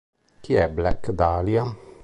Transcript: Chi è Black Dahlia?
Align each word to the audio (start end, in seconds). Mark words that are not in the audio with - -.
Chi 0.39 0.55
è 0.55 0.67
Black 0.67 1.11
Dahlia? 1.11 1.63